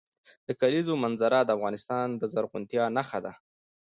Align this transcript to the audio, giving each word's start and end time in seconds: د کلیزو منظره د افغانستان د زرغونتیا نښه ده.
د 0.47 0.49
کلیزو 0.61 0.93
منظره 1.03 1.39
د 1.43 1.49
افغانستان 1.57 2.07
د 2.21 2.23
زرغونتیا 2.33 2.83
نښه 2.97 3.19
ده. 3.25 3.33